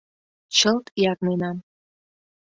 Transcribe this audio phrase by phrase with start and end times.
[0.57, 1.57] Чылт ярненам.